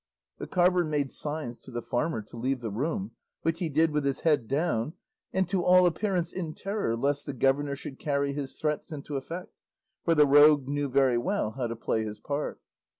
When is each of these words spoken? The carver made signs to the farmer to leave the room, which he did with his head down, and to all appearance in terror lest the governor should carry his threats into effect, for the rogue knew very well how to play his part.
The 0.39 0.47
carver 0.47 0.83
made 0.83 1.11
signs 1.11 1.59
to 1.59 1.69
the 1.69 1.79
farmer 1.83 2.23
to 2.23 2.35
leave 2.35 2.61
the 2.61 2.71
room, 2.71 3.11
which 3.43 3.59
he 3.59 3.69
did 3.69 3.91
with 3.91 4.03
his 4.03 4.21
head 4.21 4.47
down, 4.47 4.93
and 5.31 5.47
to 5.49 5.63
all 5.63 5.85
appearance 5.85 6.33
in 6.33 6.55
terror 6.55 6.95
lest 6.97 7.27
the 7.27 7.33
governor 7.33 7.75
should 7.75 7.99
carry 7.99 8.33
his 8.33 8.57
threats 8.59 8.91
into 8.91 9.15
effect, 9.15 9.53
for 10.03 10.15
the 10.15 10.25
rogue 10.25 10.67
knew 10.67 10.89
very 10.89 11.19
well 11.19 11.51
how 11.51 11.67
to 11.67 11.75
play 11.75 12.03
his 12.03 12.19
part. 12.19 12.59